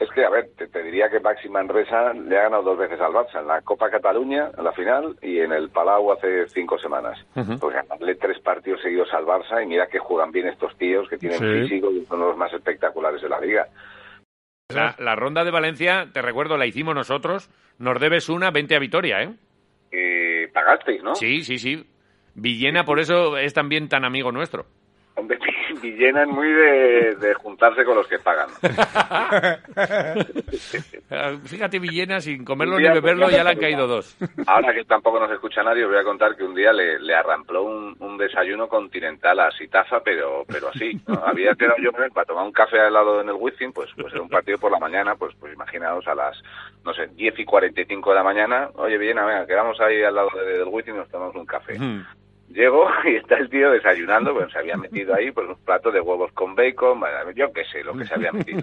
es 0.00 0.08
que, 0.10 0.24
a 0.24 0.30
ver, 0.30 0.48
te, 0.56 0.66
te 0.68 0.82
diría 0.82 1.08
que 1.10 1.20
Maxi 1.20 1.48
Manresa 1.48 2.12
le 2.14 2.38
ha 2.38 2.42
ganado 2.44 2.62
dos 2.62 2.78
veces 2.78 3.00
al 3.00 3.12
Barça, 3.12 3.40
en 3.40 3.46
la 3.46 3.60
Copa 3.62 3.90
Cataluña, 3.90 4.50
en 4.56 4.64
la 4.64 4.72
final, 4.72 5.16
y 5.22 5.38
en 5.40 5.52
el 5.52 5.68
Palau 5.70 6.10
hace 6.12 6.46
cinco 6.48 6.78
semanas. 6.78 7.18
Pues 7.34 7.74
ganarle 7.74 8.14
tres 8.16 8.38
partidos 8.40 8.80
seguidos 8.82 9.12
al 9.12 9.24
Barça, 9.26 9.62
y 9.62 9.66
mira 9.66 9.86
que 9.88 9.98
juegan 9.98 10.32
bien 10.32 10.48
estos 10.48 10.76
tíos, 10.78 11.08
que 11.08 11.18
tienen 11.18 11.38
Sí. 11.38 11.62
físico 11.68 11.90
y 11.90 12.04
son 12.06 12.20
los 12.20 12.36
más 12.36 12.52
espectaculares 12.52 13.20
de 13.22 13.28
la 13.28 13.40
liga. 13.40 13.66
la, 14.68 14.94
la 14.98 15.16
ronda 15.16 15.44
de 15.44 15.50
Valencia, 15.50 16.08
te 16.12 16.22
recuerdo, 16.22 16.56
la 16.56 16.66
hicimos 16.66 16.94
nosotros. 16.94 17.50
Nos 17.78 18.00
debes 18.00 18.28
una, 18.28 18.50
20 18.50 18.76
a 18.76 18.78
Vitoria, 18.78 19.22
¿eh? 19.22 19.34
Eh, 19.92 20.48
pagasteis, 20.54 21.02
¿no? 21.02 21.14
Sí, 21.14 21.42
sí, 21.42 21.58
sí. 21.58 21.84
Villena, 22.34 22.84
por 22.84 23.00
eso 23.00 23.36
es 23.36 23.52
también 23.52 23.88
tan 23.88 24.04
amigo 24.04 24.30
nuestro. 24.32 24.64
Hombre, 25.16 25.38
Villena 25.82 26.22
es 26.22 26.28
muy 26.28 26.48
de, 26.48 27.14
de 27.16 27.34
juntarse 27.34 27.84
con 27.84 27.96
los 27.96 28.06
que 28.06 28.18
pagan. 28.18 28.48
Fíjate, 31.44 31.78
Villena, 31.78 32.20
sin 32.20 32.44
comerlo 32.44 32.78
ni 32.78 32.88
beberlo, 32.88 33.30
ya 33.30 33.44
le 33.44 33.50
han 33.50 33.58
caído 33.58 33.86
dos. 33.86 34.16
Ahora 34.46 34.72
que 34.72 34.84
tampoco 34.84 35.18
nos 35.20 35.30
escucha 35.30 35.62
nadie, 35.62 35.84
os 35.84 35.90
voy 35.90 36.00
a 36.00 36.04
contar 36.04 36.36
que 36.36 36.44
un 36.44 36.54
día 36.54 36.72
le, 36.72 36.98
le 37.00 37.14
arrampló 37.14 37.62
un, 37.64 37.96
un 37.98 38.18
desayuno 38.18 38.68
continental 38.68 39.40
a 39.40 39.50
Sitafa, 39.50 40.00
pero 40.00 40.44
pero 40.46 40.68
así. 40.68 41.00
¿no? 41.06 41.22
Había 41.24 41.54
quedado 41.54 41.76
yo 41.82 41.92
con 41.92 42.04
él 42.04 42.10
para 42.12 42.26
tomar 42.26 42.44
un 42.44 42.52
café 42.52 42.80
al 42.80 42.92
lado 42.92 43.20
en 43.20 43.28
el 43.28 43.34
Wizzing, 43.38 43.72
pues 43.72 43.90
pues 43.96 44.12
era 44.12 44.22
un 44.22 44.28
partido 44.28 44.58
por 44.58 44.70
la 44.70 44.78
mañana, 44.78 45.14
pues 45.16 45.34
pues 45.38 45.52
imaginaos 45.52 46.06
a 46.06 46.14
las, 46.14 46.40
no 46.84 46.92
sé, 46.94 47.08
10 47.08 47.38
y 47.38 47.44
45 47.44 48.10
de 48.10 48.16
la 48.16 48.22
mañana. 48.22 48.70
Oye, 48.76 48.98
Villena, 48.98 49.24
venga, 49.24 49.46
quedamos 49.46 49.80
ahí 49.80 50.02
al 50.02 50.14
lado 50.14 50.28
de- 50.36 50.58
del 50.58 50.68
Wizzing 50.68 50.94
y 50.94 50.98
nos 50.98 51.08
tomamos 51.10 51.34
un 51.34 51.46
café. 51.46 51.78
Mm. 51.78 52.06
Llego 52.50 52.88
y 53.04 53.16
está 53.16 53.36
el 53.36 53.48
tío 53.48 53.70
desayunando, 53.70 54.34
pues 54.34 54.52
se 54.52 54.58
había 54.58 54.76
metido 54.76 55.14
ahí 55.14 55.30
pues 55.30 55.48
un 55.48 55.56
plato 55.64 55.90
de 55.90 56.00
huevos 56.00 56.32
con 56.32 56.54
bacon, 56.54 56.98
bueno, 56.98 57.30
yo 57.30 57.52
qué 57.52 57.64
sé 57.64 57.84
lo 57.84 57.96
que 57.96 58.04
se 58.04 58.14
había 58.14 58.32
metido. 58.32 58.60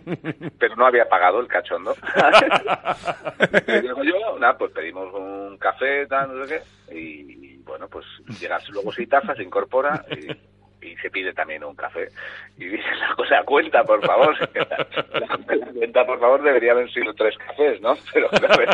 Pero 0.59 0.75
no 0.75 0.85
había 0.85 1.07
pagado 1.07 1.39
el 1.39 1.47
cachondo. 1.47 1.95
y 3.67 3.81
digo 3.81 4.03
yo, 4.03 4.37
nada, 4.39 4.57
pues 4.57 4.71
pedimos 4.71 5.13
un 5.13 5.57
café, 5.57 6.05
tal, 6.07 6.37
no 6.37 6.45
sé 6.45 6.61
qué, 6.89 6.95
y, 6.95 7.57
bueno, 7.57 7.87
pues 7.87 8.05
llega 8.39 8.59
luego 8.69 8.91
Sitafa, 8.91 9.35
se 9.35 9.43
incorpora 9.43 10.05
y, 10.11 10.27
y 10.81 10.95
se 10.97 11.09
pide 11.09 11.33
también 11.33 11.63
un 11.63 11.75
café. 11.75 12.07
Y 12.57 12.65
dice 12.65 12.83
la 12.99 13.15
cosa, 13.15 13.43
cuenta, 13.43 13.83
por 13.83 14.05
favor. 14.05 14.35
La, 14.69 15.27
la 15.55 15.71
cuenta, 15.73 16.05
por 16.05 16.19
favor, 16.19 16.41
debería 16.41 16.71
haber 16.71 16.91
sido 16.91 17.13
tres 17.13 17.37
cafés, 17.37 17.81
¿no? 17.81 17.95
Pero 18.13 18.29
claro, 18.29 18.73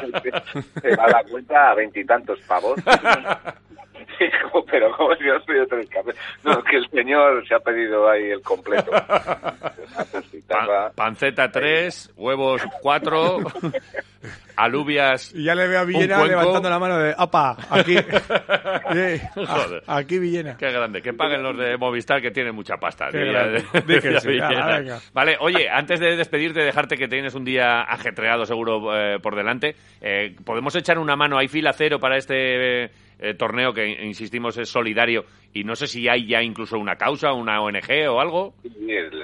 se 0.81 0.95
va 0.95 1.07
la 1.07 1.23
cuenta 1.23 1.71
a 1.71 1.75
veintitantos 1.75 2.39
pavos. 2.41 2.79
Sí, 4.17 4.25
como, 4.51 4.65
pero 4.65 4.95
como 4.95 5.15
si 5.15 5.29
has 5.29 5.43
pedido 5.43 5.65
tres 5.67 5.89
cafés. 5.89 6.15
No, 6.43 6.63
que 6.63 6.77
el 6.77 6.89
señor 6.89 7.47
se 7.47 7.55
ha 7.55 7.59
pedido 7.59 8.09
ahí 8.09 8.31
el 8.31 8.41
completo. 8.41 8.91
Panceta 10.95 11.51
3, 11.51 12.13
huevos 12.15 12.61
4, 12.81 13.37
alubias. 14.55 15.33
Y 15.35 15.43
ya 15.43 15.55
le 15.55 15.67
veo 15.67 15.79
a 15.79 15.85
Villena 15.85 16.23
levantando 16.25 16.69
la 16.69 16.79
mano 16.79 16.97
de 16.99 17.13
¡apa! 17.17 17.57
Aquí. 17.69 17.95
Sí, 18.93 19.19
Joder. 19.35 19.83
a- 19.87 19.97
aquí 19.97 20.19
Villena. 20.19 20.57
Qué 20.57 20.71
grande, 20.71 21.01
que 21.01 21.13
paguen 21.13 21.41
los 21.41 21.57
de 21.57 21.77
Movistar 21.77 22.21
que 22.21 22.31
tienen 22.31 22.53
mucha 22.53 22.77
pasta. 22.77 23.09
Venga. 23.13 24.99
Vale, 25.13 25.37
oye, 25.39 25.69
antes 25.69 25.99
de 25.99 26.15
despedirte, 26.15 26.61
dejarte 26.61 26.97
que 26.97 27.07
tienes 27.07 27.33
un 27.35 27.45
día 27.45 27.81
ajetreado 27.81 28.45
seguro 28.45 28.95
eh, 28.95 29.19
por 29.19 29.35
delante, 29.35 29.75
eh, 30.01 30.35
¿podemos 30.45 30.75
echar 30.75 30.97
una 30.99 31.15
mano? 31.15 31.37
¿Hay 31.37 31.47
fila 31.47 31.73
cero 31.73 31.99
para 31.99 32.17
este 32.17 32.83
eh, 32.85 32.89
torneo 33.37 33.73
que, 33.73 33.87
insistimos, 34.03 34.57
es 34.57 34.69
solidario? 34.69 35.25
Y 35.53 35.63
no 35.63 35.75
sé 35.75 35.87
si 35.87 36.07
hay 36.09 36.27
ya 36.27 36.41
incluso 36.41 36.77
una 36.77 36.95
causa, 36.95 37.33
una 37.33 37.61
ONG 37.61 38.07
o 38.09 38.19
algo. 38.19 38.53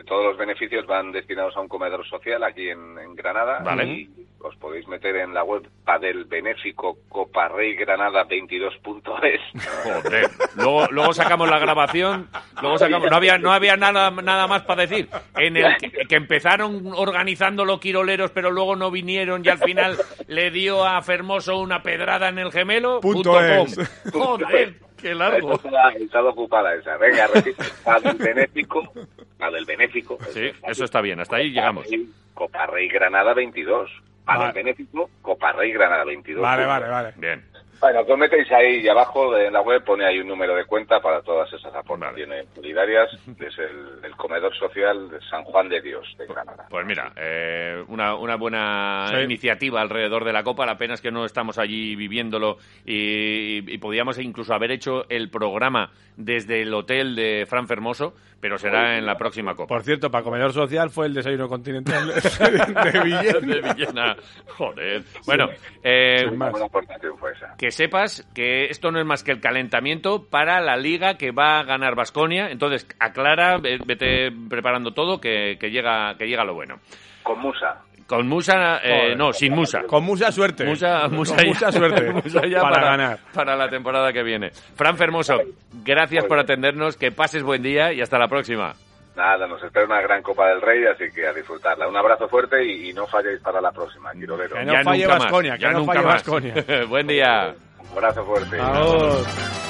todos 0.07 0.25
los 0.25 0.37
beneficios 0.37 0.85
van 0.85 1.11
destinados 1.11 1.55
a 1.57 1.61
un 1.61 1.67
comedor 1.67 2.07
social 2.07 2.43
aquí 2.43 2.69
en, 2.69 2.97
en 2.99 3.15
Granada. 3.15 3.59
Vale. 3.63 3.85
Y 3.85 4.09
os 4.41 4.55
podéis 4.55 4.87
meter 4.87 5.15
en 5.17 5.33
la 5.33 5.43
web 5.43 5.67
Padel 5.83 6.25
Benéfico 6.25 6.97
Coparrey 7.09 7.75
Granada 7.75 8.25
22.es. 8.25 9.41
Joder. 9.83 10.29
Luego, 10.55 10.87
luego 10.91 11.13
sacamos 11.13 11.49
la 11.49 11.59
grabación, 11.59 12.29
luego 12.61 12.77
sacamos, 12.77 13.09
no 13.09 13.15
había, 13.15 13.37
no 13.37 13.51
había 13.51 13.75
nada, 13.75 14.11
nada 14.11 14.47
más 14.47 14.63
para 14.63 14.83
decir. 14.83 15.09
En 15.35 15.57
el 15.57 15.77
que, 15.77 15.89
que 15.89 16.15
empezaron 16.15 16.91
organizando 16.95 17.65
los 17.65 17.79
quiroleros, 17.79 18.31
pero 18.31 18.51
luego 18.51 18.75
no 18.75 18.91
vinieron 18.91 19.43
y 19.43 19.49
al 19.49 19.59
final 19.59 19.97
le 20.27 20.51
dio 20.51 20.85
a 20.85 21.01
Fermoso 21.01 21.57
una 21.59 21.81
pedrada 21.83 22.29
en 22.29 22.39
el 22.39 22.51
gemelo. 22.51 23.01
Punto 23.01 23.31
com. 23.31 23.41
es. 23.41 24.11
Joder, 24.13 24.75
qué 24.97 25.15
largo. 25.15 25.53
Está, 25.53 25.89
está 25.99 26.23
ocupada 26.23 26.73
esa. 26.75 26.97
Venga, 26.97 27.27
repite. 27.27 27.63
Padel 27.83 28.17
Benéfico. 28.17 28.93
Padel 29.37 29.65
Benéfico. 29.65 30.17
Sí, 30.33 30.51
eso 30.63 30.85
está 30.85 31.01
bien, 31.01 31.19
hasta 31.19 31.37
ahí 31.37 31.51
llegamos. 31.51 31.85
Coparrey 32.33 32.87
Granada 32.87 33.33
22. 33.33 33.89
Padel 34.29 34.41
Vale. 34.41 34.53
Benéfico 34.53 35.09
Coparrey 35.23 35.71
Granada 35.71 36.05
22. 36.05 36.39
Vale, 36.39 36.65
vale, 36.65 36.87
vale. 36.87 37.13
Bien. 37.17 37.43
Bueno, 37.81 38.05
que 38.05 38.11
os 38.13 38.19
metéis 38.19 38.51
ahí 38.51 38.81
y 38.81 38.87
abajo 38.89 39.33
de- 39.33 39.47
en 39.47 39.53
la 39.53 39.61
web 39.61 39.83
pone 39.83 40.05
ahí 40.05 40.19
un 40.19 40.27
número 40.27 40.53
de 40.55 40.65
cuenta 40.65 40.99
para 40.99 41.21
todas 41.21 41.51
esas 41.53 41.73
aportaciones 41.73 42.45
solidarias. 42.53 43.09
Es 43.39 43.57
el, 43.57 44.03
el 44.03 44.15
comedor 44.17 44.53
social 44.55 45.09
de 45.09 45.19
San 45.29 45.43
Juan 45.45 45.69
de 45.69 45.79
Dios 45.81 46.05
de 46.17 46.25
Granada. 46.27 46.65
Pues 46.69 46.85
mira, 46.85 47.11
eh, 47.15 47.81
una, 47.87 48.15
una 48.15 48.35
buena 48.35 49.07
Sí. 49.09 49.21
iniciativa 49.23 49.79
alrededor 49.81 50.25
de 50.25 50.33
la 50.33 50.43
Copa. 50.43 50.65
La 50.65 50.77
pena 50.77 50.93
es 50.95 51.01
que 51.01 51.11
no 51.11 51.23
estamos 51.25 51.57
allí 51.57 51.95
viviéndolo 51.95 52.57
y, 52.85 53.73
y 53.73 53.77
podíamos 53.77 54.17
incluso 54.19 54.53
haber 54.53 54.71
hecho 54.71 55.05
el 55.09 55.29
programa 55.29 55.89
desde 56.17 56.61
el 56.63 56.73
hotel 56.73 57.15
de 57.15 57.45
Fran 57.47 57.65
Fermoso, 57.67 58.13
pero 58.41 58.57
será 58.57 58.97
en 58.97 59.05
la 59.05 59.15
próxima 59.17 59.55
Copa. 59.55 59.67
Por 59.75 59.83
cierto, 59.83 60.09
para 60.11 60.23
comedor 60.23 60.51
social 60.51 60.89
fue 60.89 61.05
el 61.05 61.13
desayuno 61.13 61.47
continental 61.47 62.07
de, 62.07 62.13
de 62.91 62.99
Villena. 63.03 63.39
de 63.39 63.61
Villena. 63.73 64.15
Joder. 64.57 65.03
Bueno, 65.25 65.47
eh, 65.83 66.25
Una 66.27 66.35
más. 66.37 66.51
buena 66.51 66.65
aportación 66.65 67.17
fue 67.17 67.31
esa. 67.31 67.55
que 67.57 67.68
sepas 67.71 68.27
que 68.33 68.65
esto 68.65 68.91
no 68.91 68.99
es 68.99 69.05
más 69.05 69.23
que 69.23 69.31
el 69.31 69.39
calentamiento 69.41 70.25
para 70.29 70.61
la 70.61 70.77
liga 70.77 71.15
que 71.15 71.31
va 71.31 71.59
a 71.59 71.63
ganar 71.63 71.95
Basconia. 71.95 72.49
Entonces, 72.51 72.87
aclara, 72.99 73.57
ve- 73.57 73.79
vete 73.85 74.31
preparando 74.49 74.91
todo, 74.93 75.19
que, 75.19 75.57
que 75.59 75.69
llega, 75.71 76.15
que 76.17 76.25
llega 76.27 76.43
lo 76.43 76.53
bueno. 76.53 76.79
Con 77.23 77.39
Musa. 77.39 77.81
Con 78.07 78.27
Musa, 78.27 78.79
eh, 78.83 79.13
no, 79.15 79.31
sin 79.33 79.53
Musa. 79.53 79.83
Con 79.83 80.03
mucha 80.03 80.31
suerte. 80.31 80.65
Mucha, 80.65 81.07
mucha, 81.09 81.35
Con 81.35 81.43
ya- 81.45 81.49
mucha 81.49 81.71
suerte. 81.71 82.11
mucha 82.13 82.47
ya 82.47 82.61
para, 82.61 82.73
para, 82.75 82.85
ganar. 82.89 83.19
para 83.33 83.55
la 83.55 83.69
temporada 83.69 84.11
que 84.11 84.23
viene. 84.23 84.49
Fran 84.51 84.97
Fermoso, 84.97 85.37
gracias 85.85 86.25
por 86.25 86.39
atendernos, 86.39 86.97
que 86.97 87.11
pases 87.11 87.43
buen 87.43 87.61
día 87.61 87.93
y 87.93 88.01
hasta 88.01 88.17
la 88.17 88.27
próxima. 88.27 88.73
Nada, 89.19 89.47
nos 89.47 89.61
espera 89.61 89.85
una 89.85 89.99
gran 89.99 90.23
Copa 90.23 90.47
del 90.47 90.61
Rey, 90.61 90.85
así 90.85 91.11
que 91.13 91.27
a 91.27 91.33
disfrutarla. 91.33 91.89
Un 91.89 91.97
abrazo 91.97 92.29
fuerte 92.29 92.63
y, 92.63 92.89
y 92.89 92.93
no 92.93 93.05
falléis 93.05 93.41
para 93.41 93.59
la 93.59 93.69
próxima, 93.69 94.13
Quirolero. 94.13 94.55
Que 94.55 94.63
no 94.63 94.81
falle 94.81 95.03
que 95.03 95.59
ya 95.59 95.71
no 95.71 95.79
nunca 95.79 95.93
falle 95.93 96.05
más. 96.05 96.15
Baskonia. 96.15 96.53
buen 96.87 97.05
día. 97.05 97.53
Un 97.81 97.97
abrazo 97.97 98.23
fuerte. 98.23 98.55
Vamos. 98.55 99.68